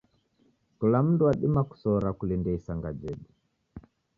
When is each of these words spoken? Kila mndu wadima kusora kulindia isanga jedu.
Kila 0.77 0.99
mndu 1.05 1.21
wadima 1.27 1.61
kusora 1.69 2.07
kulindia 2.17 2.57
isanga 2.59 2.89
jedu. 2.99 3.29